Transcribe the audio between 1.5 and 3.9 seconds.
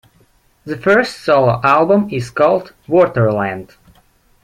album is called "Waterland".